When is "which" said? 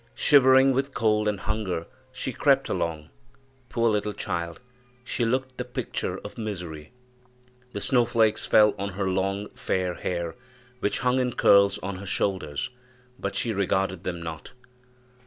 10.79-11.01